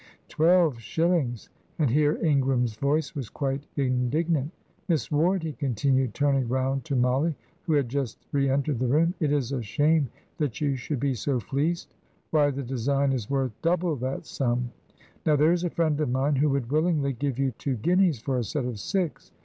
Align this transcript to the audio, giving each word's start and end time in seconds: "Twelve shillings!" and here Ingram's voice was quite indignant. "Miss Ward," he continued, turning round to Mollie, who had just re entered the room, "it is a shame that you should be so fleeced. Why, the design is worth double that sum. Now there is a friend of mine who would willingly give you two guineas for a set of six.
"Twelve 0.29 0.79
shillings!" 0.79 1.49
and 1.77 1.87
here 1.91 2.17
Ingram's 2.25 2.73
voice 2.73 3.13
was 3.13 3.29
quite 3.29 3.67
indignant. 3.75 4.49
"Miss 4.87 5.11
Ward," 5.11 5.43
he 5.43 5.53
continued, 5.53 6.15
turning 6.15 6.49
round 6.49 6.83
to 6.85 6.95
Mollie, 6.95 7.35
who 7.67 7.73
had 7.73 7.87
just 7.87 8.17
re 8.31 8.49
entered 8.49 8.79
the 8.79 8.87
room, 8.87 9.13
"it 9.19 9.31
is 9.31 9.51
a 9.51 9.61
shame 9.61 10.09
that 10.39 10.59
you 10.59 10.75
should 10.75 10.99
be 10.99 11.13
so 11.13 11.39
fleeced. 11.39 11.93
Why, 12.31 12.49
the 12.49 12.63
design 12.63 13.13
is 13.13 13.29
worth 13.29 13.51
double 13.61 13.95
that 13.97 14.25
sum. 14.25 14.71
Now 15.23 15.35
there 15.35 15.51
is 15.53 15.63
a 15.63 15.69
friend 15.69 16.01
of 16.01 16.09
mine 16.09 16.37
who 16.37 16.49
would 16.49 16.71
willingly 16.71 17.13
give 17.13 17.37
you 17.37 17.51
two 17.59 17.75
guineas 17.75 18.17
for 18.17 18.39
a 18.39 18.43
set 18.43 18.65
of 18.65 18.79
six. 18.79 19.31